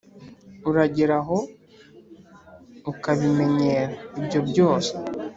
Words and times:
uragera 0.69 1.15
aho 1.21 1.37
ukabimenyera 2.91 3.85
ibyo 4.19 4.39
byose, 4.49 4.93